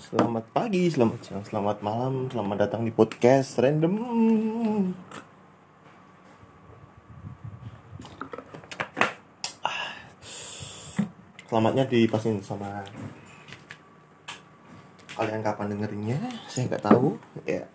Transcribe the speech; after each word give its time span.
Selamat 0.00 0.48
pagi, 0.56 0.88
selamat 0.88 1.20
siang, 1.20 1.44
selamat 1.44 1.84
malam, 1.84 2.24
selamat 2.32 2.56
datang 2.56 2.88
di 2.88 2.92
podcast 2.96 3.60
random. 3.60 4.00
Selamatnya 11.44 11.84
dipasin 11.84 12.40
sama 12.40 12.80
kalian 15.20 15.44
kapan 15.44 15.68
dengerinnya, 15.76 16.16
saya 16.48 16.72
nggak 16.72 16.84
tahu. 16.88 17.20
Ya. 17.44 17.68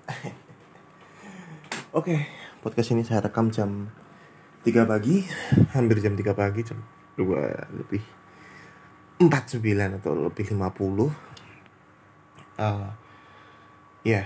Oke, 1.93 2.25
podcast 2.65 2.89
ini 2.97 3.05
saya 3.05 3.21
rekam 3.21 3.53
jam 3.53 3.93
3 4.65 4.81
pagi, 4.89 5.21
hampir 5.77 6.01
jam 6.01 6.17
3 6.17 6.33
pagi, 6.33 6.65
jam 6.65 6.81
2 7.21 7.85
lebih 7.85 8.01
49 9.21 10.01
atau 10.01 10.17
lebih 10.17 10.57
50 10.57 11.34
uh, 12.59 12.91
ya 14.05 14.25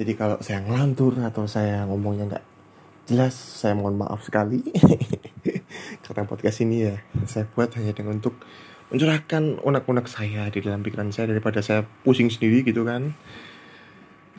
jadi 0.00 0.12
kalau 0.14 0.36
saya 0.40 0.62
ngelantur 0.62 1.18
atau 1.22 1.44
saya 1.44 1.86
ngomongnya 1.86 2.36
nggak 2.36 2.46
jelas 3.08 3.32
saya 3.32 3.72
mohon 3.72 3.96
maaf 3.96 4.20
sekali 4.20 4.60
karena 6.04 6.28
podcast 6.28 6.60
ini 6.60 6.92
ya 6.92 6.96
saya 7.24 7.48
buat 7.48 7.72
hanya 7.80 7.96
dengan 7.96 8.20
untuk 8.20 8.36
mencurahkan 8.88 9.60
unek-unek 9.64 10.08
saya 10.08 10.48
di 10.48 10.64
dalam 10.64 10.80
pikiran 10.80 11.12
saya 11.12 11.32
daripada 11.32 11.60
saya 11.60 11.84
pusing 12.04 12.28
sendiri 12.32 12.64
gitu 12.64 12.84
kan 12.84 13.16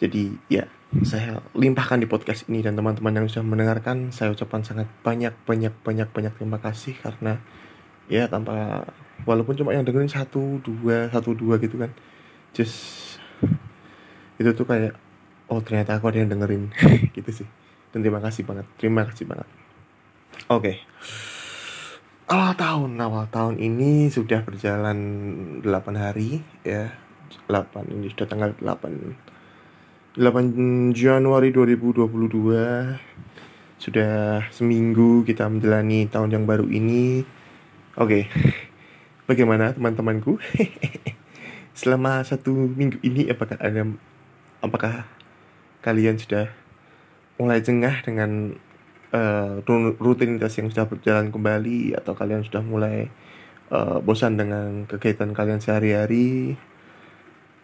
jadi 0.01 0.33
ya 0.49 0.65
saya 1.05 1.45
limpahkan 1.53 2.01
di 2.01 2.09
podcast 2.09 2.49
ini 2.49 2.65
dan 2.65 2.73
teman-teman 2.73 3.13
yang 3.13 3.25
sudah 3.29 3.45
mendengarkan 3.45 4.09
saya 4.09 4.33
ucapkan 4.33 4.65
sangat 4.65 4.89
banyak 5.05 5.33
banyak 5.45 5.73
banyak 5.85 6.09
banyak 6.09 6.33
terima 6.33 6.57
kasih 6.57 6.97
karena 6.97 7.37
ya 8.09 8.25
tanpa 8.25 8.89
walaupun 9.29 9.53
cuma 9.53 9.77
yang 9.77 9.85
dengerin 9.85 10.09
satu 10.09 10.57
dua 10.65 11.13
satu 11.13 11.37
dua 11.37 11.61
gitu 11.61 11.77
kan. 11.77 11.93
Just 12.57 13.21
itu 14.41 14.49
tuh 14.57 14.65
kayak 14.65 14.97
oh 15.53 15.61
ternyata 15.61 16.01
aku 16.01 16.09
ada 16.09 16.25
yang 16.25 16.33
dengerin. 16.33 16.73
Gitu 17.15 17.29
sih. 17.29 17.45
Dan 17.93 18.01
terima 18.01 18.17
kasih 18.17 18.41
banget. 18.45 18.65
Terima 18.81 19.05
kasih 19.05 19.29
banget. 19.29 19.45
Oke. 20.49 20.57
Okay. 20.57 20.81
awal 22.33 22.57
tahun. 22.57 22.97
Awal 22.97 23.29
tahun 23.29 23.61
ini 23.61 24.09
sudah 24.09 24.41
berjalan 24.41 24.97
8 25.61 25.69
hari 25.93 26.41
ya. 26.65 26.89
8 27.45 27.93
ini 27.93 28.09
sudah 28.09 28.25
tanggal 28.25 28.57
8 28.57 30.17
8 30.17 30.97
Januari 30.97 31.53
2022 31.53 32.09
sudah 33.79 34.43
seminggu 34.51 35.23
kita 35.23 35.47
menjalani 35.47 36.03
tahun 36.09 36.35
yang 36.35 36.45
baru 36.49 36.67
ini. 36.67 37.23
Oke, 37.95 38.27
okay. 38.27 38.68
Bagaimana 39.29 39.69
teman-temanku? 39.77 40.41
Selama 41.79 42.25
satu 42.25 42.49
minggu 42.49 42.97
ini 43.05 43.29
apakah 43.29 43.61
ada, 43.61 43.85
apakah 44.65 45.05
kalian 45.85 46.17
sudah 46.17 46.49
mulai 47.37 47.61
jengah 47.61 48.01
dengan 48.01 48.57
uh, 49.13 49.61
rutinitas 50.01 50.57
yang 50.57 50.73
sudah 50.73 50.89
berjalan 50.89 51.29
kembali 51.29 51.93
atau 51.93 52.17
kalian 52.17 52.41
sudah 52.41 52.65
mulai 52.65 53.13
uh, 53.69 54.01
bosan 54.01 54.35
dengan 54.41 54.89
kegiatan 54.89 55.29
kalian 55.31 55.61
sehari-hari? 55.61 56.57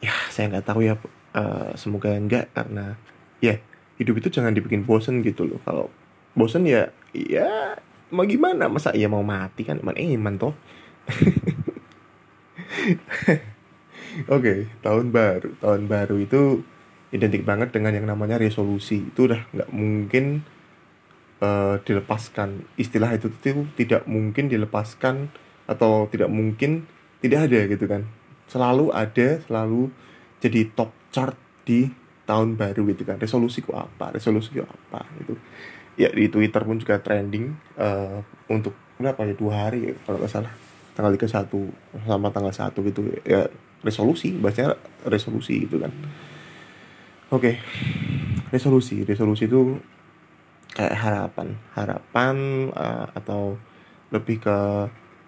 Ya, 0.05 0.13
saya 0.29 0.53
nggak 0.53 0.69
tahu 0.69 0.85
ya. 0.85 1.01
Uh, 1.35 1.75
semoga 1.75 2.15
enggak 2.15 2.47
karena 2.55 2.95
ya 3.43 3.59
hidup 3.99 4.23
itu 4.23 4.31
jangan 4.31 4.55
dibikin 4.55 4.87
bosan 4.87 5.19
gitu 5.19 5.43
loh. 5.43 5.59
Kalau 5.67 5.91
bosan 6.31 6.63
ya, 6.63 6.95
ya 7.11 7.75
mau 8.13 8.23
gimana 8.23 8.69
masa 8.69 8.93
iya 8.93 9.09
mau 9.09 9.25
mati 9.25 9.65
kan 9.65 9.81
iman 9.81 9.97
iman 9.97 10.35
toh 10.37 10.53
okay, 14.35 14.69
tahun 14.81 15.11
baru. 15.11 15.49
Tahun 15.59 15.81
baru 15.85 16.15
itu 16.21 16.63
identik 17.11 17.45
banget 17.45 17.71
dengan 17.71 17.95
yang 17.95 18.07
namanya 18.09 18.39
resolusi. 18.39 19.11
Itu 19.11 19.31
udah 19.31 19.41
nggak 19.51 19.69
mungkin 19.71 20.43
uh, 21.41 21.79
dilepaskan. 21.83 22.65
Istilah 22.79 23.15
itu 23.15 23.31
tuh 23.31 23.67
tidak 23.77 24.07
mungkin 24.09 24.51
dilepaskan 24.51 25.29
atau 25.65 26.05
tidak 26.09 26.29
mungkin 26.29 26.85
tidak 27.21 27.49
ada 27.51 27.59
gitu 27.69 27.85
kan. 27.89 28.05
Selalu 28.45 28.93
ada, 28.93 29.41
selalu 29.45 29.89
jadi 30.37 30.69
top 30.77 30.93
chart 31.09 31.37
di 31.65 31.89
tahun 32.29 32.57
baru 32.57 32.85
gitu 32.93 33.05
kan. 33.05 33.17
Resolusiku 33.17 33.73
apa? 33.73 34.13
Resolusiku 34.13 34.65
apa? 34.65 35.05
Itu 35.21 35.37
ya 35.95 36.11
di 36.11 36.27
Twitter 36.27 36.61
pun 36.61 36.77
juga 36.77 36.99
trending 36.99 37.55
uh, 37.79 38.19
untuk 38.51 38.75
berapa 38.99 39.27
ya 39.27 39.35
dua 39.35 39.53
hari 39.67 39.91
ya, 39.91 39.93
kalau 40.07 40.19
nggak 40.23 40.31
salah 40.31 40.64
tanggal 40.95 41.11
31 41.13 41.51
sama 42.07 42.31
tanggal 42.31 42.55
1 42.55 42.71
gitu 42.71 43.01
ya 43.27 43.45
resolusi 43.83 44.33
bahasanya 44.39 44.79
resolusi 45.05 45.67
gitu 45.67 45.83
kan 45.83 45.91
oke 47.29 47.43
okay. 47.43 47.55
resolusi 48.49 49.03
resolusi 49.03 49.45
itu 49.45 49.75
kayak 50.71 50.95
harapan 50.95 51.59
harapan 51.75 52.35
uh, 52.71 53.11
atau 53.11 53.59
lebih 54.09 54.39
ke 54.39 54.57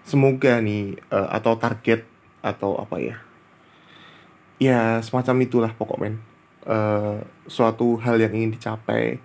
semoga 0.08 0.58
nih 0.64 0.96
uh, 1.12 1.28
atau 1.36 1.60
target 1.60 2.08
atau 2.40 2.80
apa 2.80 2.96
ya 2.96 3.16
ya 4.58 4.80
semacam 5.04 5.36
itulah 5.44 5.72
pokoknya 5.76 6.16
uh, 6.64 7.20
suatu 7.46 8.00
hal 8.00 8.16
yang 8.16 8.32
ingin 8.32 8.56
dicapai 8.56 9.20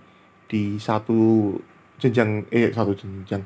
di 0.51 0.77
satu 0.77 1.55
jenjang 1.97 2.45
eh 2.51 2.69
satu 2.69 2.93
jenjang 2.93 3.41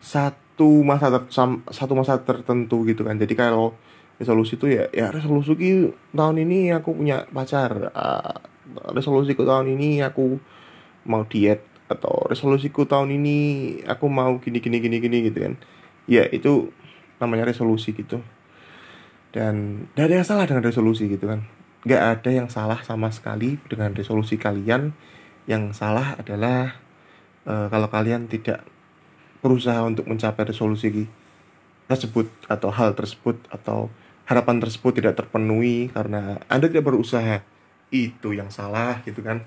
satu 0.00 0.49
masa 0.82 1.08
ter, 1.12 1.22
satu 1.70 1.92
masa 1.96 2.20
tertentu 2.20 2.84
gitu 2.84 3.06
kan. 3.06 3.16
Jadi 3.16 3.32
kalau 3.38 3.76
resolusi 4.20 4.60
itu 4.60 4.68
ya 4.68 4.84
ya 4.92 5.08
resolusi 5.08 5.56
tahun 6.12 6.36
ini 6.44 6.76
aku 6.76 6.92
punya 6.92 7.24
pacar. 7.32 7.92
Uh, 7.94 8.36
resolusiku 8.94 9.42
tahun 9.42 9.74
ini 9.74 10.04
aku 10.04 10.38
mau 11.08 11.26
diet 11.26 11.66
atau 11.90 12.22
resolusiku 12.30 12.86
tahun 12.86 13.18
ini 13.18 13.38
aku 13.82 14.06
mau 14.06 14.38
gini 14.38 14.62
gini 14.62 14.78
gini 14.78 14.96
gini 15.02 15.16
gitu 15.26 15.38
kan. 15.42 15.54
Ya 16.06 16.28
itu 16.28 16.70
namanya 17.18 17.50
resolusi 17.50 17.92
gitu. 17.96 18.22
Dan 19.30 19.86
tidak 19.94 20.06
ada 20.10 20.14
yang 20.22 20.26
salah 20.26 20.44
dengan 20.46 20.64
resolusi 20.66 21.06
gitu 21.06 21.26
kan. 21.26 21.46
Nggak 21.86 22.02
ada 22.02 22.30
yang 22.30 22.48
salah 22.52 22.80
sama 22.82 23.08
sekali 23.10 23.58
dengan 23.66 23.94
resolusi 23.94 24.36
kalian. 24.36 24.92
Yang 25.48 25.80
salah 25.80 26.14
adalah 26.20 26.78
uh, 27.48 27.66
kalau 27.72 27.88
kalian 27.90 28.30
tidak 28.30 28.62
berusaha 29.40 29.80
untuk 29.84 30.06
mencapai 30.06 30.48
resolusi 30.48 31.08
tersebut 31.90 32.30
atau 32.46 32.70
hal 32.70 32.94
tersebut 32.94 33.40
atau 33.50 33.90
harapan 34.30 34.62
tersebut 34.62 34.94
tidak 34.94 35.18
terpenuhi 35.18 35.90
karena 35.90 36.38
Anda 36.46 36.70
tidak 36.70 36.86
berusaha. 36.86 37.42
Itu 37.90 38.30
yang 38.30 38.54
salah 38.54 39.02
gitu 39.02 39.18
kan. 39.26 39.42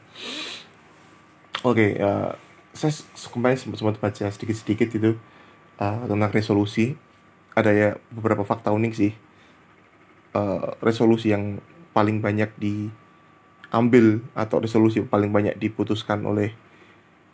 Oke, 1.63 1.95
okay, 1.95 2.03
uh, 2.03 2.35
saya 2.75 2.91
kemarin 3.31 3.55
sempat 3.55 3.79
sempat 3.79 3.95
baca 4.03 4.25
sedikit-sedikit 4.27 4.91
itu 4.99 5.15
uh, 5.79 6.03
tentang 6.03 6.31
resolusi. 6.35 6.99
Ada 7.55 7.71
ya 7.71 7.89
beberapa 8.11 8.43
fakta 8.43 8.75
unik 8.75 8.93
sih. 8.97 9.15
Uh, 10.35 10.75
resolusi 10.83 11.31
yang 11.31 11.63
paling 11.95 12.19
banyak 12.19 12.51
di 12.59 12.91
ambil 13.73 14.21
atau 14.37 14.61
resolusi 14.61 15.01
paling 15.01 15.33
banyak 15.33 15.57
diputuskan 15.57 16.21
oleh 16.25 16.53
eh, 16.53 16.53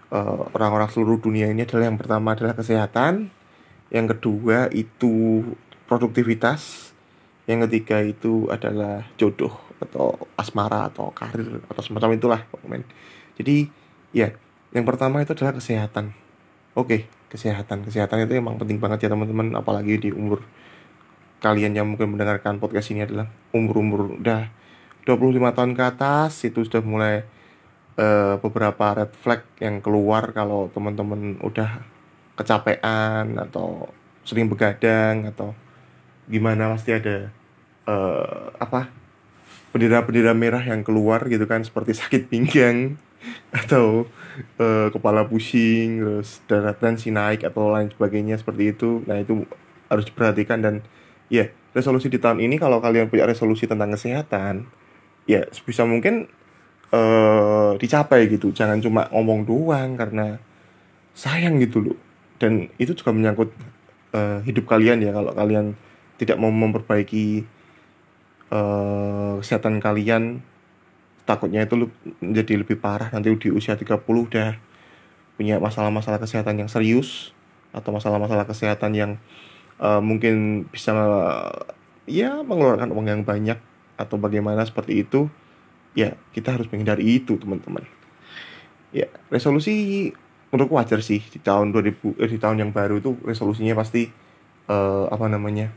orang-orang 0.09 0.89
uh, 0.89 0.93
seluruh 0.93 1.21
dunia 1.21 1.49
ini 1.49 1.65
adalah 1.65 1.89
yang 1.89 1.99
pertama 2.01 2.33
adalah 2.33 2.57
kesehatan, 2.57 3.29
yang 3.93 4.05
kedua 4.09 4.69
itu 4.73 5.45
produktivitas, 5.85 6.93
yang 7.45 7.65
ketiga 7.69 8.01
itu 8.01 8.49
adalah 8.49 9.05
jodoh 9.17 9.53
atau 9.79 10.17
asmara 10.35 10.91
atau 10.91 11.13
karir 11.13 11.61
atau 11.69 11.81
semacam 11.85 12.17
itulah 12.17 12.41
pokoknya. 12.49 12.85
Jadi 13.37 13.69
ya 14.11 14.33
yang 14.73 14.85
pertama 14.85 15.21
itu 15.21 15.33
adalah 15.37 15.57
kesehatan. 15.57 16.13
Oke, 16.77 17.09
kesehatan. 17.29 17.85
Kesehatan 17.85 18.25
itu 18.25 18.37
emang 18.37 18.57
penting 18.61 18.77
banget 18.77 19.05
ya 19.05 19.09
teman-teman 19.13 19.53
apalagi 19.57 19.97
di 19.97 20.09
umur 20.13 20.45
kalian 21.39 21.71
yang 21.71 21.87
mungkin 21.87 22.11
mendengarkan 22.11 22.59
podcast 22.59 22.91
ini 22.91 23.07
adalah 23.07 23.31
umur-umur 23.55 24.19
udah 24.19 24.51
25 25.07 25.55
tahun 25.55 25.71
ke 25.73 25.83
atas 25.87 26.43
itu 26.43 26.59
sudah 26.67 26.83
mulai 26.83 27.23
uh, 27.97 28.35
beberapa 28.43 28.93
red 28.93 29.11
flag 29.23 29.41
yang 29.57 29.79
keluar 29.79 30.35
kalau 30.35 30.69
teman-teman 30.69 31.39
udah 31.41 31.81
kecapean 32.37 33.39
atau 33.39 33.89
sering 34.23 34.51
begadang 34.51 35.25
atau 35.27 35.57
gimana 36.29 36.69
pasti 36.75 36.93
ada 36.93 37.33
uh, 37.89 38.53
apa 38.61 38.91
bendera-bendera 39.73 40.33
merah 40.33 40.61
yang 40.61 40.85
keluar 40.85 41.25
gitu 41.25 41.45
kan 41.49 41.65
seperti 41.65 41.97
sakit 41.97 42.29
pinggang 42.29 42.97
atau 43.65 44.05
uh, 44.61 44.87
kepala 44.93 45.25
pusing 45.27 45.99
terus 45.99 46.39
darah 46.45 46.77
tensi 46.77 47.09
naik 47.09 47.43
atau 47.43 47.73
lain 47.73 47.91
sebagainya 47.91 48.39
seperti 48.39 48.73
itu. 48.73 49.03
Nah 49.05 49.19
itu 49.19 49.43
harus 49.89 50.05
diperhatikan 50.05 50.61
dan 50.61 50.75
ya 51.29 51.45
yeah, 51.45 51.47
resolusi 51.73 52.09
di 52.09 52.17
tahun 52.21 52.41
ini 52.41 52.57
kalau 52.57 52.81
kalian 52.81 53.09
punya 53.09 53.25
resolusi 53.29 53.69
tentang 53.69 53.93
kesehatan 53.93 54.69
ya 55.29 55.45
sebisa 55.53 55.85
mungkin 55.85 56.29
uh, 56.93 57.75
dicapai 57.77 58.29
gitu. 58.29 58.53
Jangan 58.53 58.81
cuma 58.81 59.07
ngomong 59.09 59.45
doang 59.45 59.97
karena 59.97 60.37
sayang 61.13 61.57
gitu 61.61 61.81
loh. 61.81 61.97
Dan 62.39 62.71
itu 62.79 62.95
juga 62.95 63.11
menyangkut 63.11 63.51
uh, 64.15 64.39
hidup 64.45 64.69
kalian 64.69 65.03
ya. 65.03 65.11
Kalau 65.11 65.31
kalian 65.33 65.75
tidak 66.19 66.37
mau 66.37 66.51
memperbaiki 66.51 67.47
uh, 68.51 69.39
kesehatan 69.39 69.79
kalian 69.79 70.43
takutnya 71.23 71.63
itu 71.65 71.89
menjadi 72.19 72.53
lebih 72.65 72.81
parah. 72.81 73.13
Nanti 73.13 73.29
di 73.37 73.49
usia 73.53 73.77
30 73.77 74.01
udah 74.01 74.57
punya 75.39 75.55
masalah-masalah 75.61 76.19
kesehatan 76.19 76.59
yang 76.59 76.67
serius 76.67 77.31
atau 77.71 77.93
masalah-masalah 77.93 78.49
kesehatan 78.49 78.91
yang 78.97 79.11
uh, 79.79 80.01
mungkin 80.01 80.65
bisa 80.67 80.91
uh, 80.91 81.53
ya 82.09 82.41
mengeluarkan 82.41 82.89
uang 82.91 83.07
yang 83.07 83.21
banyak 83.23 83.61
atau 83.95 84.15
bagaimana 84.17 84.65
seperti 84.65 85.05
itu 85.05 85.31
ya 85.97 86.13
kita 86.35 86.55
harus 86.55 86.67
menghindari 86.69 87.21
itu 87.21 87.37
teman-teman. 87.37 87.85
Ya 88.93 89.09
resolusi 89.29 90.09
menurutku 90.49 90.75
wajar 90.77 90.99
sih. 91.01 91.21
Di 91.21 91.39
tahun 91.41 91.73
2000 91.73 92.19
eh, 92.19 92.29
di 92.29 92.39
tahun 92.41 92.57
yang 92.61 92.71
baru 92.73 93.01
itu 93.01 93.17
resolusinya 93.21 93.77
pasti 93.77 94.09
uh, 94.69 95.09
apa 95.09 95.25
namanya 95.29 95.69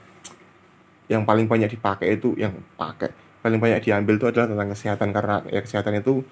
yang 1.11 1.29
paling 1.29 1.45
banyak 1.45 1.69
dipakai 1.69 2.17
itu 2.17 2.33
yang 2.41 2.57
pakai 2.79 3.13
paling 3.43 3.59
banyak 3.59 3.83
diambil 3.85 4.17
itu 4.17 4.27
adalah 4.29 4.49
tentang 4.49 4.69
kesehatan. 4.73 5.09
Karena 5.13 5.37
ya 5.49 5.61
kesehatan 5.61 6.01
itu 6.01 6.25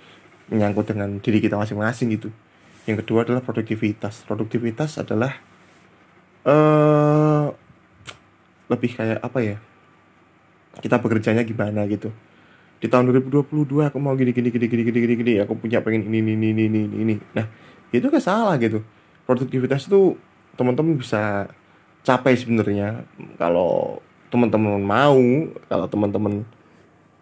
menyangkut 0.51 0.91
dengan 0.91 1.21
diri 1.21 1.39
kita 1.39 1.57
masing-masing 1.61 2.17
gitu. 2.17 2.29
Yang 2.89 3.05
kedua 3.05 3.29
adalah 3.29 3.45
produktivitas. 3.45 4.25
Produktivitas 4.25 4.97
adalah 4.99 5.37
uh, 6.49 7.53
lebih 8.71 8.95
kayak 8.95 9.19
apa 9.21 9.39
ya 9.43 9.57
kita 10.79 11.03
bekerjanya 11.03 11.43
gimana 11.43 11.83
gitu 11.91 12.15
di 12.81 12.89
tahun 12.89 13.13
2022 13.13 13.93
aku 13.93 13.99
mau 14.01 14.17
gini 14.17 14.33
gini 14.33 14.49
gini 14.49 14.67
gini 14.67 14.83
gini 14.89 14.99
gini 15.05 15.15
gini. 15.21 15.33
Aku 15.45 15.53
punya 15.61 15.85
pengen 15.85 16.09
ini 16.09 16.25
ini 16.25 16.49
ini 16.57 16.65
ini 16.67 16.83
ini 16.89 17.15
nah 17.37 17.45
itu 17.93 18.09
kan 18.09 18.21
salah 18.25 18.57
gitu. 18.57 18.81
Produktivitas 19.29 19.85
itu 19.85 20.17
teman-teman 20.57 20.97
bisa 20.97 21.53
capai 22.01 22.41
sebenarnya. 22.41 23.05
Kalau 23.37 24.01
teman-teman 24.33 24.81
mau 24.81 25.21
kalau 25.69 25.87
teman-teman 25.93 26.35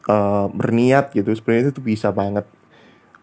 uh, 0.06 0.46
berniat 0.54 1.10
gitu 1.10 1.34
sebenarnya 1.34 1.74
itu 1.74 1.82
bisa 1.82 2.14
banget. 2.14 2.46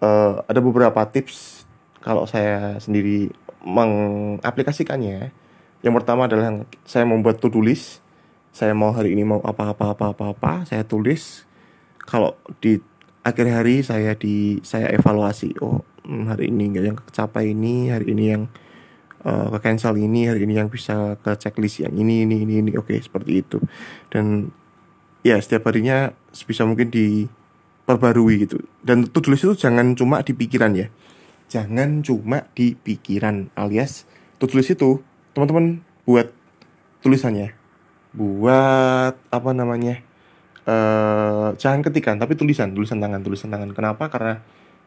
Uh, 0.04 0.44
ada 0.52 0.60
beberapa 0.60 1.08
tips 1.08 1.64
kalau 2.04 2.28
saya 2.28 2.76
sendiri 2.84 3.32
mengaplikasikannya. 3.64 5.32
Yang 5.80 5.94
pertama 6.04 6.28
adalah 6.28 6.68
saya 6.84 7.08
membuat 7.08 7.40
to-do 7.40 7.64
list. 7.64 8.04
Saya 8.52 8.76
mau 8.76 8.92
hari 8.92 9.16
ini 9.16 9.24
mau 9.24 9.40
apa-apa 9.40 9.96
apa-apa 9.96 10.36
apa. 10.36 10.54
Saya 10.68 10.84
tulis 10.84 11.48
kalau 12.06 12.38
di 12.62 12.80
akhir 13.26 13.46
hari 13.50 13.82
saya 13.82 14.14
di 14.14 14.62
saya 14.62 14.94
evaluasi 14.94 15.58
oh 15.62 15.82
hmm, 16.06 16.30
hari 16.30 16.54
ini 16.54 16.64
nggak 16.72 16.86
yang 16.86 16.98
kecapai 17.02 17.52
ini 17.52 17.90
hari 17.90 18.14
ini 18.14 18.26
yang 18.30 18.44
uh, 19.26 19.50
ke 19.58 19.60
cancel 19.66 19.98
ini 19.98 20.30
hari 20.30 20.46
ini 20.46 20.62
yang 20.62 20.70
bisa 20.70 21.18
ke 21.20 21.34
checklist 21.36 21.82
yang 21.82 21.98
ini 21.98 22.24
ini 22.24 22.46
ini 22.46 22.62
ini 22.62 22.72
oke 22.78 22.94
okay, 22.94 23.02
seperti 23.02 23.42
itu. 23.42 23.58
Dan 24.14 24.54
ya 25.26 25.42
setiap 25.42 25.66
harinya 25.68 26.14
sebisa 26.30 26.64
mungkin 26.64 26.94
diperbarui 26.94 28.46
gitu. 28.46 28.62
Dan 28.86 29.10
tulis 29.10 29.42
itu 29.42 29.58
jangan 29.58 29.98
cuma 29.98 30.22
di 30.22 30.38
pikiran 30.38 30.78
ya. 30.78 30.88
Jangan 31.50 32.06
cuma 32.06 32.46
di 32.54 32.78
pikiran 32.78 33.50
alias 33.58 34.06
tulis 34.38 34.70
itu 34.70 35.02
teman-teman 35.34 35.82
buat 36.06 36.30
tulisannya. 37.02 37.58
Buat 38.14 39.18
apa 39.34 39.52
namanya 39.52 40.05
uh, 40.66 41.54
jangan 41.58 41.82
ketikan 41.86 42.20
tapi 42.20 42.38
tulisan 42.38 42.74
tulisan 42.74 43.02
tangan 43.02 43.22
tulisan 43.22 43.50
tangan 43.50 43.72
kenapa 43.72 44.10
karena 44.12 44.42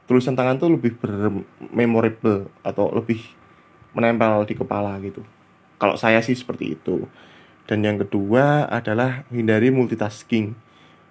tulisan 0.06 0.34
tangan 0.34 0.60
tuh 0.60 0.74
lebih 0.74 0.96
bermemorable 0.98 2.50
atau 2.62 2.92
lebih 2.94 3.22
menempel 3.96 4.44
di 4.46 4.54
kepala 4.54 4.94
gitu 5.00 5.24
kalau 5.78 5.94
saya 5.94 6.20
sih 6.20 6.34
seperti 6.34 6.76
itu 6.78 7.06
dan 7.68 7.84
yang 7.84 8.00
kedua 8.00 8.64
adalah 8.64 9.28
hindari 9.28 9.68
multitasking. 9.68 10.56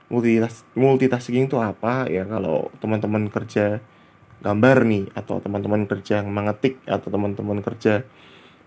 Multitas 0.10 0.66
multitasking 0.74 1.46
itu 1.46 1.62
apa? 1.62 2.10
Ya 2.10 2.26
kalau 2.26 2.74
teman-teman 2.82 3.30
kerja 3.30 3.78
gambar 4.42 4.78
nih 4.90 5.06
atau 5.14 5.38
teman-teman 5.38 5.86
kerja 5.86 6.26
mengetik 6.26 6.82
atau 6.90 7.14
teman-teman 7.14 7.62
kerja 7.62 8.02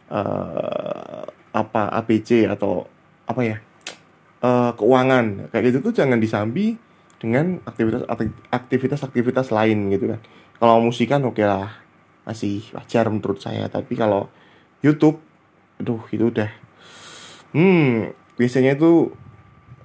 uh, 0.07 1.27
apa 1.51 1.83
ABC 1.99 2.47
atau 2.47 2.87
apa 3.27 3.43
ya? 3.43 3.59
Uh, 4.41 4.73
keuangan. 4.73 5.53
Kayak 5.53 5.65
gitu 5.69 5.79
tuh 5.91 6.01
jangan 6.01 6.17
disambi 6.17 6.81
dengan 7.21 7.61
aktivitas 7.69 8.09
aktivitas 8.49 9.01
aktivitas 9.05 9.47
lain 9.53 9.93
gitu 9.93 10.17
kan. 10.17 10.21
Kalau 10.57 10.81
musikan 10.81 11.21
oke 11.29 11.37
okay 11.37 11.45
lah. 11.45 11.69
Masih 12.25 12.65
wajar 12.73 13.13
menurut 13.13 13.37
saya. 13.37 13.69
Tapi 13.69 14.01
kalau 14.01 14.33
YouTube 14.81 15.21
aduh 15.77 16.01
itu 16.09 16.33
udah. 16.33 16.49
Hmm 17.53 18.17
biasanya 18.41 18.81
itu 18.81 19.13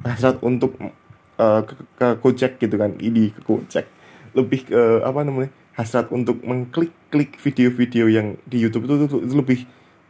hasrat 0.08 0.40
untuk 0.40 0.80
uh, 1.36 1.62
ke, 1.68 1.74
ke 2.00 2.08
Gojek 2.24 2.56
gitu 2.64 2.80
kan. 2.80 2.96
Ini 2.96 3.36
ke 3.36 3.44
Gojek. 3.44 3.92
Lebih 4.32 4.72
ke 4.72 4.82
apa 5.04 5.28
namanya 5.28 5.52
hasrat 5.76 6.08
untuk 6.16 6.40
mengklik-klik 6.48 7.36
video-video 7.44 8.08
yang 8.08 8.40
di 8.48 8.64
YouTube 8.64 8.88
itu, 8.88 8.96
itu, 9.04 9.18
itu 9.20 9.36
lebih 9.36 9.60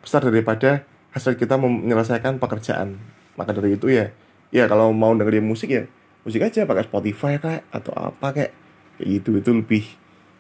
besar 0.06 0.21
daripada 0.21 0.86
hasrat 1.18 1.41
kita 1.41 1.57
menyelesaikan 1.57 2.38
pekerjaan. 2.38 3.01
Maka 3.33 3.57
dari 3.57 3.74
itu 3.74 3.89
ya 3.89 4.13
ya 4.56 4.72
kalau 4.72 4.96
mau 4.96 5.12
dengerin 5.12 5.44
musik 5.44 5.68
ya 5.68 5.84
musik 6.24 6.40
aja 6.40 6.63
pakai 6.63 6.88
Spotify 6.88 7.36
kayak 7.36 7.68
atau 7.75 7.92
apa 7.92 8.28
kayak 8.31 8.52
kayak 8.96 9.07
gitu 9.19 9.30
itu 9.44 9.52
lebih 9.52 9.84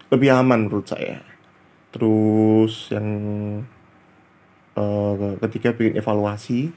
lebih 0.07 0.29
aman 0.31 0.65
menurut 0.65 0.87
saya. 0.87 1.19
Terus 1.91 2.95
yang 2.95 3.07
uh, 4.79 5.35
ketiga 5.43 5.75
bikin 5.75 5.99
evaluasi 5.99 6.71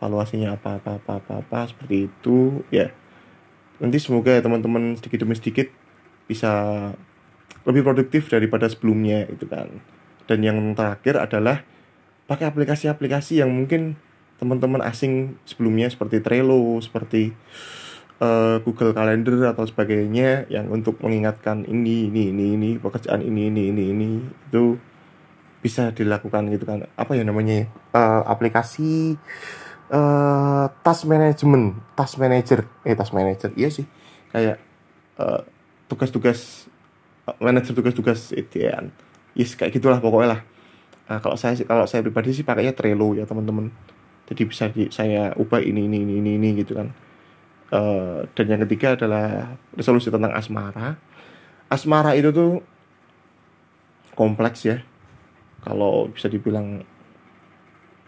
evaluasinya 0.00 0.58
apa 0.58 0.82
apa 0.82 0.98
apa 0.98 1.12
apa, 1.22 1.32
apa 1.44 1.58
seperti 1.68 2.08
itu 2.08 2.64
ya. 2.72 2.90
Nanti 3.78 4.00
semoga 4.00 4.32
ya 4.32 4.40
teman-teman 4.40 4.96
sedikit 4.96 5.22
demi 5.22 5.36
sedikit 5.36 5.68
bisa 6.26 6.50
lebih 7.68 7.86
produktif 7.86 8.26
daripada 8.32 8.66
sebelumnya 8.66 9.28
itu 9.28 9.46
kan. 9.46 9.68
Dan 10.26 10.42
yang 10.42 10.58
terakhir 10.74 11.20
adalah 11.20 11.62
pakai 12.26 12.48
aplikasi-aplikasi 12.50 13.42
yang 13.44 13.52
mungkin 13.52 14.00
teman-teman 14.42 14.82
asing 14.82 15.38
sebelumnya 15.46 15.86
seperti 15.86 16.18
Trello 16.18 16.74
seperti 16.82 17.30
uh, 18.18 18.58
Google 18.66 18.90
Calendar 18.90 19.54
atau 19.54 19.62
sebagainya 19.62 20.50
yang 20.50 20.66
untuk 20.66 20.98
mengingatkan 20.98 21.62
ini 21.70 22.10
ini 22.10 22.34
ini 22.34 22.58
ini 22.58 22.70
pekerjaan 22.82 23.22
ini 23.22 23.46
ini 23.54 23.70
ini 23.70 23.84
ini 23.94 24.08
itu 24.50 24.74
bisa 25.62 25.94
dilakukan 25.94 26.50
gitu 26.50 26.66
kan. 26.66 26.90
Apa 26.98 27.14
ya 27.14 27.22
namanya 27.22 27.70
uh, 27.94 28.26
aplikasi 28.26 29.14
uh, 29.94 30.66
task 30.82 31.06
management 31.06 31.78
task 31.94 32.18
manager. 32.18 32.66
Eh 32.82 32.98
task 32.98 33.14
manager 33.14 33.54
iya 33.54 33.70
sih. 33.70 33.86
Kayak 34.34 34.58
tugas-tugas 35.86 36.66
uh, 37.30 37.38
manajer 37.38 37.78
tugas-tugas 37.78 38.34
itu 38.34 38.66
ya. 38.66 38.82
Yes 39.38 39.54
kayak 39.54 39.78
gitulah 39.78 40.02
pokoknya 40.02 40.34
lah. 40.34 40.40
Nah, 41.06 41.18
kalau 41.22 41.38
saya 41.38 41.54
kalau 41.62 41.86
saya 41.86 42.02
pribadi 42.02 42.34
sih 42.34 42.42
pakainya 42.42 42.74
Trello 42.74 43.14
ya 43.14 43.22
teman-teman 43.22 43.70
jadi 44.32 44.42
bisa 44.48 44.72
saya 44.88 45.36
ubah 45.36 45.60
ini 45.60 45.84
ini 45.84 46.08
ini 46.08 46.14
ini, 46.24 46.30
ini 46.40 46.48
gitu 46.64 46.80
kan. 46.80 46.88
Uh, 47.72 48.24
dan 48.32 48.48
yang 48.48 48.60
ketiga 48.64 48.96
adalah 48.96 49.56
resolusi 49.76 50.08
tentang 50.08 50.32
asmara. 50.32 50.96
Asmara 51.68 52.16
itu 52.16 52.32
tuh 52.32 52.64
kompleks 54.16 54.64
ya. 54.64 54.80
Kalau 55.60 56.08
bisa 56.08 56.32
dibilang 56.32 56.80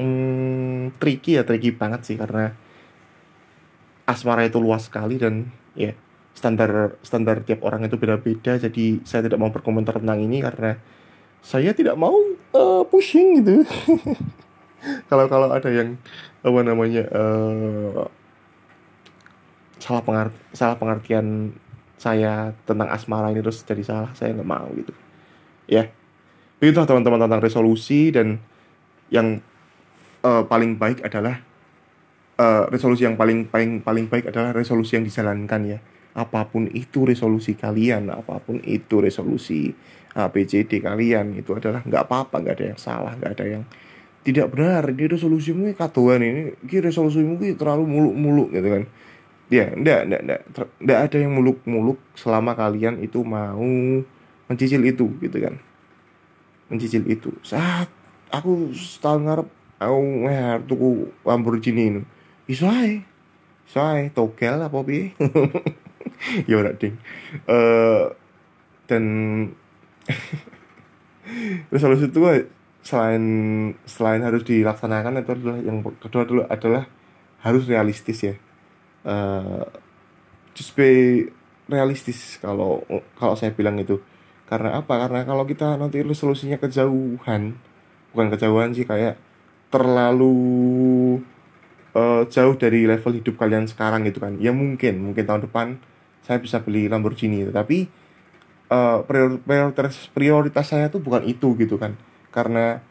hmm, 0.01 0.97
tricky 0.97 1.37
ya 1.37 1.45
tricky 1.45 1.77
banget 1.77 2.09
sih. 2.09 2.17
Karena 2.17 2.57
asmara 4.09 4.49
itu 4.49 4.57
luas 4.57 4.89
sekali 4.89 5.21
dan 5.21 5.53
ya 5.77 5.93
standar 6.33 6.97
standar 7.05 7.45
tiap 7.45 7.61
orang 7.69 7.85
itu 7.85 8.01
beda-beda. 8.01 8.57
Jadi 8.57 9.05
saya 9.05 9.29
tidak 9.29 9.37
mau 9.37 9.53
berkomentar 9.53 10.01
tentang 10.01 10.25
ini 10.25 10.41
karena 10.41 10.81
saya 11.45 11.77
tidak 11.77 12.01
mau 12.01 12.17
uh, 12.57 12.83
pushing 12.89 13.45
gitu 13.45 13.69
kalau 15.11 15.27
kalau 15.27 15.49
ada 15.51 15.69
yang 15.73 15.97
apa 16.45 16.61
namanya 16.61 17.03
uh, 17.13 18.05
salah 19.81 20.03
pengart 20.05 20.33
salah 20.53 20.77
pengertian 20.81 21.53
saya 22.01 22.53
tentang 22.69 22.89
asmara 22.93 23.33
ini 23.33 23.41
terus 23.41 23.65
jadi 23.65 23.81
salah 23.85 24.11
saya 24.13 24.37
nggak 24.37 24.49
mau 24.49 24.69
gitu. 24.77 24.93
Ya. 25.65 25.89
Begitu 26.61 26.85
teman-teman 26.85 27.21
tentang 27.25 27.41
resolusi 27.41 28.13
dan 28.13 28.41
yang 29.09 29.41
uh, 30.25 30.45
paling 30.45 30.77
baik 30.77 31.05
adalah 31.05 31.41
uh, 32.37 32.69
resolusi 32.69 33.09
yang 33.09 33.17
paling 33.17 33.49
paling 33.49 33.81
paling 33.81 34.07
baik 34.09 34.29
adalah 34.29 34.53
resolusi 34.53 35.01
yang 35.01 35.05
dijalankan 35.05 35.61
ya. 35.65 35.79
Apa 36.15 36.47
pun 36.47 36.71
itu 36.71 37.03
resolusi 37.09 37.59
kalian 37.59 38.13
apa 38.13 38.39
pun 38.39 38.63
itu 38.63 39.03
resolusi 39.03 39.75
ABCD 40.15 40.79
kalian 40.79 41.35
itu 41.35 41.59
adalah 41.59 41.83
nggak 41.83 42.07
apa-apa 42.07 42.37
nggak 42.39 42.55
ada 42.55 42.67
yang 42.71 42.81
salah 42.81 43.13
nggak 43.19 43.33
ada 43.35 43.47
yang 43.59 43.65
tidak 44.25 44.57
benar 44.57 44.89
ini 44.89 45.05
resolusimu 45.05 45.77
katuan 45.77 46.25
ini. 46.25 46.57
Ini 46.65 46.89
resolusimu 46.89 47.37
ini 47.37 47.53
terlalu 47.61 47.85
muluk-muluk 47.85 48.49
gitu 48.57 48.69
kan. 48.73 48.85
Ya 49.53 49.69
enggak 49.77 50.09
enggak 50.09 50.21
enggak 50.25 50.41
enggak 50.81 50.99
ada 51.05 51.17
yang 51.21 51.33
muluk-muluk 51.37 52.01
selama 52.17 52.57
kalian 52.57 53.05
itu 53.05 53.21
mau 53.21 53.61
mencicil 54.49 54.81
itu 54.81 55.13
gitu 55.21 55.37
kan. 55.37 55.61
Mencicil 56.73 57.05
itu. 57.05 57.37
Saat 57.45 57.93
aku 58.33 58.73
setahun 58.73 59.21
ngarep 59.29 59.49
aku 59.77 59.99
ngar 60.25 60.65
tuku 60.65 61.13
Lamborghini 61.21 61.83
ini. 61.93 62.01
Iso 62.49 62.65
ae. 62.65 63.05
Soalnya 63.69 64.09
togel 64.17 64.57
apa 64.57 64.79
bi 64.81 65.13
ya 66.49 66.65
udah 66.65 66.73
ding. 66.81 66.97
Uh, 67.45 68.09
dan 68.89 69.05
resolusi 71.73 72.09
itu 72.09 72.21
selain 72.85 73.25
selain 73.89 74.21
harus 74.21 74.45
dilaksanakan 74.45 75.25
itu 75.25 75.33
adalah 75.33 75.59
yang 75.65 75.81
kedua 75.81 76.23
dulu 76.29 76.43
adalah 76.45 76.85
harus 77.41 77.65
realistis 77.65 78.21
ya. 78.21 78.35
Uh, 79.05 79.65
just 80.53 80.77
be 80.77 81.25
realistis 81.67 82.37
kalau 82.39 82.85
kalau 83.17 83.35
saya 83.35 83.57
bilang 83.57 83.81
itu. 83.81 83.99
Karena 84.45 84.77
apa? 84.85 85.09
Karena 85.09 85.25
kalau 85.25 85.49
kita 85.49 85.81
nanti 85.81 86.05
resolusinya 86.05 86.61
kejauhan 86.61 87.57
bukan 88.13 88.29
kejauhan 88.37 88.77
sih 88.77 88.85
kayak 88.85 89.17
terlalu 89.73 90.37
uh, 91.97 92.23
jauh 92.29 92.55
dari 92.55 92.85
level 92.85 93.17
hidup 93.17 93.41
kalian 93.41 93.65
sekarang 93.65 94.05
gitu 94.05 94.21
kan. 94.21 94.37
Ya 94.37 94.53
mungkin 94.53 95.11
mungkin 95.11 95.25
tahun 95.25 95.49
depan 95.49 95.81
saya 96.21 96.41
bisa 96.41 96.61
beli 96.61 96.89
Lamborghini 96.89 97.49
tapi 97.49 97.89
uh, 98.73 99.05
prioritas 99.45 100.09
prioritas 100.13 100.67
saya 100.69 100.89
tuh 100.89 101.01
bukan 101.05 101.25
itu 101.29 101.53
gitu 101.61 101.77
kan 101.77 101.97
karena 102.35 102.83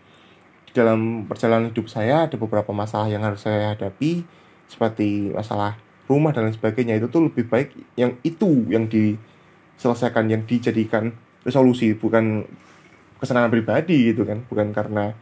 dalam 0.71 1.27
perjalanan 1.27 1.69
hidup 1.69 1.91
saya 1.91 2.25
ada 2.25 2.39
beberapa 2.39 2.71
masalah 2.71 3.12
yang 3.12 3.21
harus 3.21 3.43
saya 3.43 3.75
hadapi 3.75 4.23
seperti 4.65 5.35
masalah 5.35 5.77
rumah 6.07 6.31
dan 6.31 6.50
lain 6.50 6.55
sebagainya. 6.55 6.97
Itu 6.97 7.12
tuh 7.12 7.27
lebih 7.29 7.45
baik 7.51 7.75
yang 8.00 8.15
itu 8.25 8.65
yang 8.71 8.88
diselesaikan 8.88 10.31
yang 10.31 10.47
dijadikan 10.47 11.13
resolusi 11.43 11.93
bukan 11.93 12.47
kesenangan 13.21 13.51
pribadi 13.53 14.15
gitu 14.15 14.25
kan. 14.25 14.41
Bukan 14.47 14.71
karena 14.71 15.13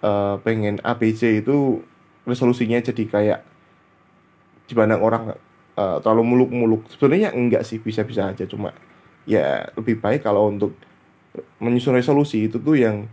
uh, 0.00 0.40
pengen 0.40 0.80
ABC 0.80 1.44
itu 1.44 1.82
resolusinya 2.24 2.80
jadi 2.80 3.04
kayak 3.04 3.40
dipandang 4.70 5.04
orang 5.04 5.36
uh, 5.76 6.00
terlalu 6.00 6.22
muluk-muluk. 6.24 6.88
Sebenarnya 6.94 7.36
enggak 7.36 7.68
sih 7.68 7.76
bisa-bisa 7.76 8.32
aja. 8.32 8.48
Cuma 8.48 8.72
ya 9.28 9.68
lebih 9.76 10.00
baik 10.00 10.24
kalau 10.24 10.48
untuk 10.48 10.72
menyusun 11.60 11.92
resolusi 11.92 12.48
itu 12.48 12.56
tuh 12.56 12.80
yang 12.80 13.04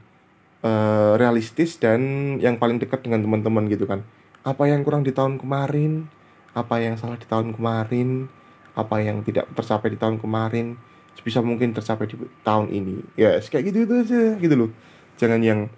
uh, 0.66 1.14
realistis 1.22 1.78
dan 1.78 2.02
yang 2.42 2.58
paling 2.58 2.82
dekat 2.82 3.06
dengan 3.06 3.22
teman-teman 3.22 3.70
gitu 3.70 3.86
kan. 3.86 4.02
Apa 4.42 4.66
yang 4.66 4.82
kurang 4.82 5.06
di 5.06 5.14
tahun 5.14 5.38
kemarin? 5.38 6.10
Apa 6.58 6.82
yang 6.82 6.98
salah 6.98 7.22
di 7.22 7.30
tahun 7.30 7.54
kemarin? 7.54 8.26
Apa 8.74 9.00
yang 9.00 9.22
tidak 9.22 9.46
tercapai 9.54 9.94
di 9.94 10.00
tahun 10.02 10.18
kemarin? 10.18 10.76
Sebisa 11.16 11.40
mungkin 11.46 11.72
tercapai 11.72 12.10
di 12.10 12.18
tahun 12.42 12.74
ini. 12.74 12.96
Ya 13.16 13.38
yes, 13.38 13.54
kayak 13.54 13.72
gitu 13.72 13.86
itu 13.86 13.94
aja 13.94 14.22
gitu 14.42 14.56
loh. 14.58 14.70
Jangan 15.16 15.40
yang 15.40 15.72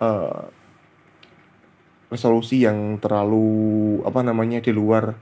uh, 0.00 0.48
resolusi 2.10 2.64
yang 2.64 2.98
terlalu 2.98 4.00
apa 4.02 4.24
namanya 4.24 4.58
di 4.58 4.72
luar 4.72 5.14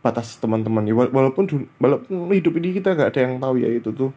batas 0.00 0.36
teman-teman. 0.38 0.84
Ya 0.86 0.94
walaupun 0.94 1.68
walaupun 1.80 2.30
hidup 2.30 2.54
ini 2.60 2.76
kita 2.76 2.94
nggak 2.94 3.10
ada 3.16 3.20
yang 3.24 3.34
tahu 3.40 3.54
ya 3.60 3.68
itu 3.72 3.90
tuh 3.92 4.10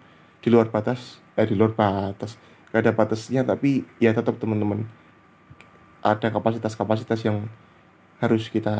di 0.44 0.52
luar 0.52 0.68
batas 0.68 1.24
eh 1.40 1.48
di 1.48 1.56
luar 1.56 1.74
batas 1.74 2.36
gak 2.74 2.90
ada 2.90 2.92
batasnya 2.92 3.46
tapi 3.46 3.86
ya 4.02 4.10
tetap 4.18 4.42
teman-teman. 4.42 4.90
Ada 6.02 6.34
kapasitas-kapasitas 6.34 7.22
yang 7.22 7.46
harus 8.18 8.50
kita 8.50 8.74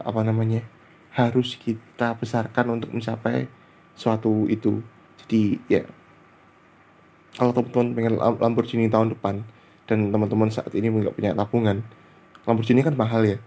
apa 0.00 0.20
namanya 0.24 0.64
harus 1.12 1.54
kita 1.60 2.16
besarkan 2.16 2.80
untuk 2.80 2.90
mencapai 2.90 3.46
suatu 3.92 4.48
itu. 4.48 4.80
Jadi 5.20 5.60
ya 5.68 5.84
kalau 7.36 7.52
teman-teman 7.52 7.92
pengen 7.92 8.14
Lamborghini 8.16 8.88
tahun 8.88 9.12
depan 9.12 9.44
dan 9.84 10.08
teman-teman 10.08 10.48
saat 10.48 10.72
ini 10.72 10.88
nggak 10.88 11.14
punya 11.14 11.36
tabungan 11.36 11.84
Lamborghini 12.48 12.80
kan 12.80 12.96
mahal 12.96 13.28
ya. 13.28 13.38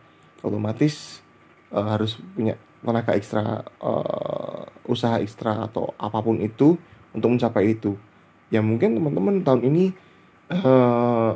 Otomatis 0.46 1.26
uh, 1.74 1.98
harus 1.98 2.22
punya 2.38 2.54
tenaga 2.86 3.18
ekstra 3.18 3.66
uh, 3.82 4.64
usaha 4.86 5.18
ekstra 5.20 5.66
atau 5.66 5.92
apa 5.98 6.22
pun 6.22 6.38
itu 6.40 6.78
untuk 7.12 7.34
mencapai 7.34 7.74
itu 7.74 7.98
ya 8.48 8.64
mungkin 8.64 8.96
teman-teman 8.96 9.44
tahun 9.44 9.62
ini 9.68 9.84
uh, 10.52 11.36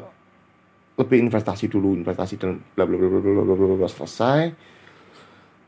lebih 1.00 1.18
investasi 1.27 1.68
dulu 1.72 1.98
investasi 1.98 2.38
dan 2.38 2.62
bla 2.77 2.86
bla 2.86 2.96
bla 2.96 3.08
bla 3.10 3.20
bla 3.20 3.44
bla 3.44 3.56
bla, 3.56 3.75
bla 3.82 3.89
selesai. 3.89 4.41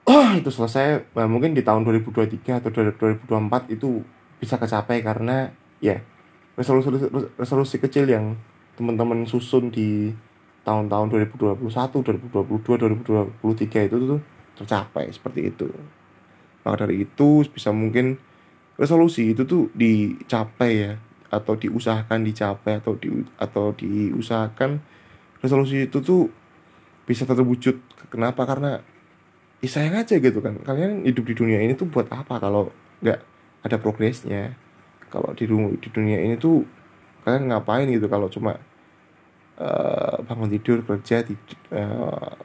Oh, 0.04 0.30
itu 0.36 0.52
selesai. 0.52 1.16
Nah, 1.16 1.28
mungkin 1.32 1.56
di 1.56 1.64
tahun 1.64 1.88
2023 1.88 2.60
atau 2.60 2.70
2024 2.70 3.72
itu 3.72 4.04
bisa 4.36 4.60
kecapai 4.60 5.00
karena 5.00 5.48
ya 5.80 6.04
resolusi 6.60 6.92
resolusi 7.40 7.80
kecil 7.80 8.12
yang 8.12 8.36
teman-teman 8.76 9.24
susun 9.24 9.72
di 9.72 10.12
tahun-tahun 10.68 11.08
2021, 11.32 11.64
2022, 12.36 13.40
2023 13.40 13.88
itu 13.88 13.96
tuh 13.96 14.22
tercapai 14.60 15.08
seperti 15.12 15.42
itu. 15.48 15.68
Maka 16.64 16.88
dari 16.88 17.08
itu 17.08 17.44
bisa 17.48 17.72
mungkin 17.72 18.20
resolusi 18.76 19.32
itu 19.32 19.48
tuh 19.48 19.72
dicapai 19.76 20.72
ya 20.72 20.94
atau 21.34 21.58
diusahakan 21.58 22.22
dicapai 22.22 22.78
atau 22.78 22.94
di 22.94 23.10
atau 23.42 23.74
diusahakan 23.74 24.78
resolusi 25.42 25.90
itu 25.90 25.98
tuh 26.00 26.30
bisa 27.10 27.26
terwujud. 27.26 27.82
Kenapa? 28.14 28.46
Karena 28.46 28.78
ya 29.64 29.70
sayang 29.72 29.96
aja 29.96 30.20
gitu 30.20 30.44
kan 30.44 30.60
kalian 30.60 31.08
hidup 31.08 31.24
di 31.24 31.34
dunia 31.40 31.64
ini 31.64 31.72
tuh 31.72 31.88
buat 31.88 32.12
apa 32.12 32.36
kalau 32.36 32.68
nggak 33.00 33.20
ada 33.64 33.80
progresnya 33.80 34.60
kalau 35.08 35.32
di 35.32 35.48
di 35.80 35.88
dunia 35.88 36.20
ini 36.20 36.36
tuh 36.36 36.68
kalian 37.24 37.48
ngapain 37.48 37.88
gitu 37.88 38.12
kalau 38.12 38.28
cuma 38.28 38.60
uh, 39.56 40.20
bangun 40.28 40.52
tidur 40.52 40.84
kerja 40.84 41.24
di, 41.24 41.40
uh, 41.72 42.36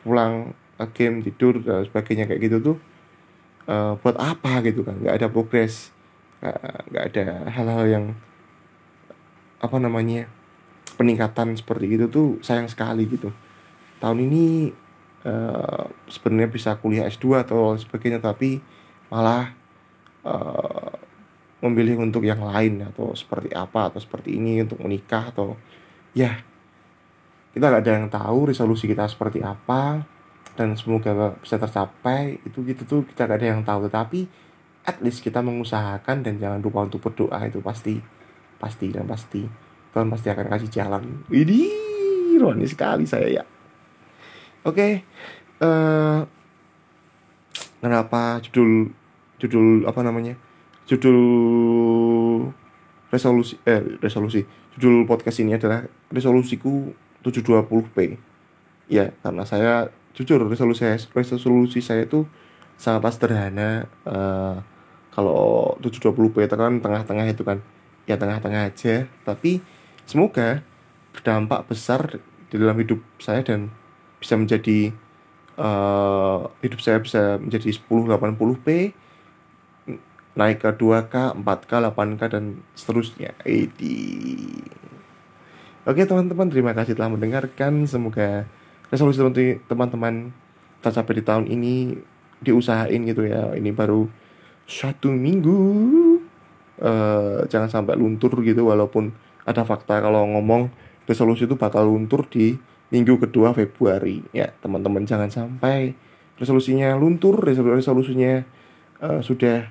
pulang 0.00 0.56
game 0.96 1.20
tidur 1.20 1.60
dan 1.60 1.84
sebagainya 1.84 2.24
kayak 2.24 2.40
gitu 2.40 2.56
tuh 2.72 2.76
uh, 3.68 4.00
buat 4.00 4.16
apa 4.16 4.64
gitu 4.64 4.88
kan 4.88 4.96
nggak 4.96 5.12
ada 5.12 5.28
progres 5.28 5.92
nggak 6.38 7.04
ada 7.14 7.26
hal-hal 7.50 7.84
yang 7.88 8.04
apa 9.58 9.76
namanya 9.82 10.30
peningkatan 10.94 11.58
seperti 11.58 11.86
itu 11.90 12.06
tuh 12.06 12.28
sayang 12.42 12.70
sekali 12.70 13.06
gitu. 13.10 13.34
Tahun 13.98 14.18
ini 14.18 14.70
uh, 15.26 15.84
sebenarnya 16.06 16.50
bisa 16.50 16.78
kuliah 16.78 17.10
S2 17.10 17.42
atau 17.42 17.74
sebagainya 17.74 18.22
tapi 18.22 18.62
malah 19.10 19.50
uh, 20.22 20.94
memilih 21.58 21.98
untuk 21.98 22.22
yang 22.22 22.38
lain 22.38 22.86
atau 22.86 23.10
seperti 23.18 23.50
apa 23.50 23.90
atau 23.90 23.98
seperti 23.98 24.38
ini 24.38 24.62
untuk 24.62 24.78
menikah 24.78 25.34
atau 25.34 25.58
ya 26.14 26.38
kita 27.50 27.66
nggak 27.66 27.82
ada 27.82 27.92
yang 27.98 28.06
tahu 28.06 28.54
resolusi 28.54 28.86
kita 28.86 29.10
seperti 29.10 29.42
apa 29.42 30.06
dan 30.58 30.74
semoga 30.74 31.38
bisa 31.38 31.54
tercapai. 31.54 32.42
Itu 32.42 32.66
gitu 32.66 32.82
tuh 32.82 33.00
kita 33.06 33.30
gak 33.30 33.38
ada 33.38 33.48
yang 33.54 33.62
tahu. 33.62 33.86
Tetapi 33.86 34.20
at 34.88 35.04
least 35.04 35.20
kita 35.20 35.44
mengusahakan 35.44 36.24
dan 36.24 36.40
jangan 36.40 36.64
lupa 36.64 36.88
untuk 36.88 37.04
berdoa 37.04 37.44
itu 37.44 37.60
pasti 37.60 38.00
pasti 38.56 38.88
dan 38.88 39.04
pasti 39.04 39.44
Tuhan 39.92 40.08
pasti 40.08 40.32
akan 40.32 40.46
kasih 40.48 40.70
jalan 40.72 41.04
ini 41.28 41.68
ironi 42.32 42.64
sekali 42.64 43.04
saya 43.04 43.28
ya 43.28 43.44
Oke, 44.66 44.74
okay, 44.74 44.92
uh, 45.62 45.70
eh, 45.70 46.20
kenapa 47.78 48.42
judul 48.42 48.90
judul 49.38 49.86
apa 49.86 50.02
namanya? 50.02 50.34
Judul 50.84 52.50
resolusi 53.08 53.54
eh 53.62 53.80
resolusi. 54.02 54.42
Judul 54.74 55.06
podcast 55.06 55.38
ini 55.40 55.54
adalah 55.54 55.86
resolusiku 56.10 56.90
720p. 57.22 58.18
Ya, 58.90 59.14
karena 59.22 59.46
saya 59.46 59.94
jujur 60.12 60.42
resolusi 60.42 60.84
resolusi 61.14 61.78
saya 61.78 62.04
itu 62.04 62.26
sangat 62.74 63.14
sederhana. 63.14 63.86
Uh, 64.02 64.58
kalau 65.18 65.74
720p 65.82 66.46
itu 66.46 66.54
kan 66.54 66.78
tengah-tengah 66.78 67.26
itu 67.26 67.42
kan 67.42 67.58
ya 68.06 68.14
tengah-tengah 68.14 68.70
aja, 68.70 69.10
tapi 69.26 69.58
semoga 70.06 70.62
berdampak 71.10 71.66
besar 71.66 72.22
di 72.46 72.54
dalam 72.54 72.78
hidup 72.78 73.02
saya 73.18 73.42
dan 73.42 73.74
bisa 74.22 74.38
menjadi 74.38 74.94
uh, 75.58 76.46
hidup 76.62 76.78
saya 76.78 77.02
bisa 77.02 77.34
menjadi 77.42 77.66
1080p 77.66 78.94
naik 80.38 80.62
ke 80.62 80.70
2K, 80.78 81.34
4K, 81.42 81.72
8K 81.90 82.22
dan 82.30 82.62
seterusnya. 82.78 83.34
Edi. 83.42 84.46
Oke 85.82 86.06
teman-teman, 86.06 86.46
terima 86.46 86.78
kasih 86.78 86.94
telah 86.94 87.10
mendengarkan. 87.10 87.90
Semoga 87.90 88.46
resolusi 88.86 89.18
teman-teman 89.66 90.30
tercapai 90.78 91.18
di 91.18 91.24
tahun 91.26 91.50
ini 91.50 91.98
diusahain 92.38 93.02
gitu 93.02 93.26
ya. 93.26 93.50
Ini 93.58 93.74
baru 93.74 94.06
satu 94.68 95.08
minggu. 95.08 95.58
Uh, 96.78 97.42
jangan 97.50 97.66
sampai 97.66 97.98
luntur 97.98 98.30
gitu 98.46 98.70
walaupun 98.70 99.10
ada 99.42 99.66
fakta 99.66 99.98
kalau 99.98 100.22
ngomong 100.30 100.70
resolusi 101.10 101.50
itu 101.50 101.58
bakal 101.58 101.90
luntur 101.90 102.22
di 102.30 102.54
minggu 102.94 103.18
kedua 103.18 103.56
Februari. 103.56 104.22
Ya 104.30 104.54
teman-teman 104.62 105.08
jangan 105.08 105.32
sampai 105.32 105.96
resolusinya 106.38 106.94
luntur 106.94 107.40
resolusinya 107.42 108.46
uh, 109.02 109.24
sudah 109.24 109.66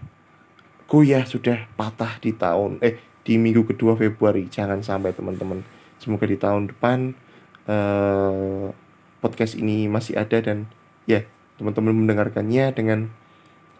goyah 0.92 1.24
sudah 1.24 1.68
patah 1.80 2.20
di 2.20 2.36
tahun 2.36 2.84
eh 2.84 3.00
di 3.24 3.40
minggu 3.40 3.64
kedua 3.70 3.96
Februari. 3.96 4.50
Jangan 4.52 4.84
sampai 4.84 5.16
teman-teman. 5.16 5.64
Semoga 6.02 6.28
di 6.28 6.36
tahun 6.36 6.74
depan 6.76 7.16
uh, 7.72 8.74
podcast 9.24 9.56
ini 9.56 9.88
masih 9.88 10.20
ada 10.20 10.44
dan 10.44 10.68
ya 11.08 11.24
teman-teman 11.56 11.96
mendengarkannya 12.04 12.76
dengan 12.76 13.12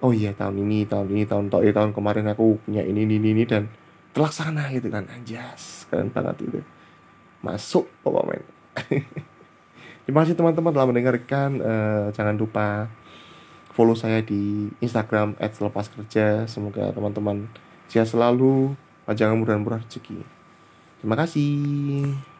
oh 0.02 0.12
iya 0.14 0.34
tahun 0.34 0.62
ini 0.62 0.86
tahun 0.86 1.08
ini 1.14 1.24
tahun 1.26 1.46
tahun, 1.50 1.74
tahun 1.74 1.92
kemarin 1.94 2.30
aku 2.32 2.62
punya 2.66 2.86
ini 2.86 3.06
ini 3.06 3.18
ini 3.18 3.44
dan 3.46 3.70
terlaksana 4.14 4.70
gitu 4.74 4.90
kan. 4.90 5.06
Anjas 5.10 5.86
keren 5.90 6.10
banget 6.14 6.46
itu. 6.46 6.60
Masuk 7.42 7.86
pokoknya 8.02 8.42
terima 10.06 10.24
kasih 10.24 10.38
teman-teman 10.38 10.72
telah 10.74 10.88
mendengarkan 10.88 11.50
uh, 11.62 12.06
jangan 12.14 12.36
lupa 12.38 12.88
follow 13.74 13.94
saya 13.94 14.26
di 14.26 14.74
Instagram 14.82 15.38
@selepaskerja 15.38 16.50
semoga 16.50 16.90
teman-teman 16.94 17.46
sehat 17.86 18.10
selalu 18.10 18.74
panjang 19.06 19.34
umur 19.34 19.54
dan 19.54 19.62
murah 19.62 19.82
rezeki. 19.82 20.20
Terima 21.02 21.16
kasih 21.16 22.37